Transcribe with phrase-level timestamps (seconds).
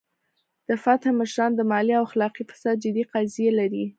[0.67, 3.85] د فتح مشران د مالي او اخلاقي فساد جدي قضیې لري.